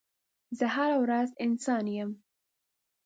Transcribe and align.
زه 0.57 0.65
هره 0.75 0.97
ورځ 1.03 1.29
انسانه 1.45 1.91
یم 1.97 2.09